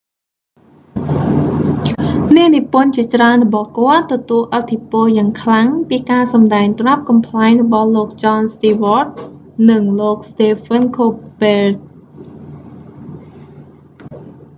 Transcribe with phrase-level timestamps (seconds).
[2.35, 9.29] អ្នកនិពន្ធជាច្រើនរបស់គាត់ ទទួលឥទ្ធិពលយ៉ាងខ្លាំងពីការសម្ដែងត្រាប់កំប្លែងរបស់លោក ចន ស្ទីវ៉ដ jon stewart
[9.69, 11.09] និង លោក ស្តេហ្វិន ខូល
[11.39, 14.27] ប៊ើត stephen colbert